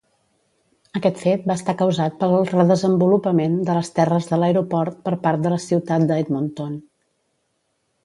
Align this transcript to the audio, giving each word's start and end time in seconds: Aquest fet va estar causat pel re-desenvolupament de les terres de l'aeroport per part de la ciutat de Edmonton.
Aquest 0.99 1.19
fet 1.23 1.43
va 1.51 1.57
estar 1.61 1.75
causat 1.81 2.17
pel 2.23 2.33
re-desenvolupament 2.53 3.61
de 3.69 3.77
les 3.81 3.95
terres 4.01 4.33
de 4.33 4.43
l'aeroport 4.43 5.01
per 5.07 5.17
part 5.29 5.45
de 5.47 5.57
la 5.57 5.63
ciutat 5.71 6.09
de 6.13 6.23
Edmonton. 6.27 6.77